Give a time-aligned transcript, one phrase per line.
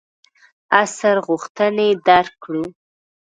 [0.81, 2.63] عصر غوښتنې درک کړو.